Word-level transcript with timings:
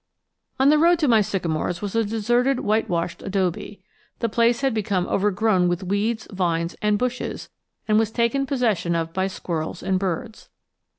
On 0.59 0.69
the 0.69 0.79
road 0.79 0.97
to 0.97 1.07
my 1.07 1.21
sycamores 1.21 1.79
was 1.83 1.93
a 1.95 2.03
deserted 2.03 2.61
whitewashed 2.61 3.21
adobe. 3.21 3.83
The 4.17 4.29
place 4.29 4.61
had 4.61 4.73
become 4.73 5.05
overgrown 5.05 5.67
with 5.67 5.83
weeds, 5.83 6.27
vines, 6.31 6.75
and 6.81 6.97
bushes, 6.97 7.49
and 7.87 7.99
was 7.99 8.09
taken 8.09 8.47
possession 8.47 8.95
of 8.95 9.13
by 9.13 9.27
squirrels 9.27 9.83
and 9.83 9.99
birds. 9.99 10.49